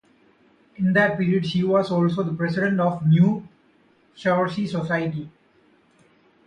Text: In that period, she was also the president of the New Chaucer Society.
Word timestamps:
In 0.77 0.93
that 0.93 1.19
period, 1.19 1.45
she 1.45 1.63
was 1.63 1.91
also 1.91 2.23
the 2.23 2.33
president 2.33 2.79
of 2.79 3.01
the 3.03 3.07
New 3.07 3.47
Chaucer 4.15 4.65
Society. 4.67 5.29